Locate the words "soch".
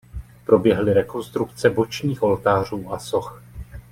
2.99-3.41